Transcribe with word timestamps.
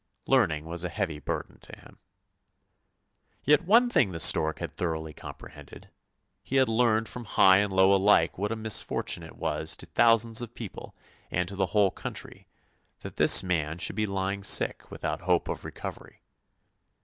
Learning 0.25 0.65
was 0.65 0.83
a 0.83 0.89
heavy 0.89 1.19
burden 1.19 1.59
to 1.59 1.77
him. 1.77 1.99
Yet 3.43 3.65
one 3.65 3.87
thing 3.87 4.11
the 4.11 4.19
stork 4.19 4.57
had 4.57 4.71
thoroughly 4.75 5.13
comprehended; 5.13 5.91
he 6.41 6.55
had 6.55 6.67
heard 6.67 7.07
from 7.07 7.25
high 7.25 7.57
and 7.57 7.71
low 7.71 7.93
alike 7.93 8.35
what 8.35 8.51
a 8.51 8.55
misfortune 8.55 9.21
it 9.21 9.37
was 9.37 9.75
to 9.75 9.85
thousands 9.85 10.41
of 10.41 10.55
people 10.55 10.95
and 11.29 11.47
to 11.49 11.55
the 11.55 11.67
whole 11.67 11.91
country, 11.91 12.47
that 13.01 13.17
this 13.17 13.43
man 13.43 13.77
should 13.77 13.95
be 13.95 14.07
lying 14.07 14.43
sick 14.43 14.89
without 14.89 15.21
hope 15.21 15.47
of 15.47 15.63
recovery. 15.63 16.23